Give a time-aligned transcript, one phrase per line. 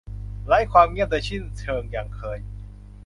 [0.47, 2.39] ไร้ความเงียบโดยสิ้นเชิง อย่างเคย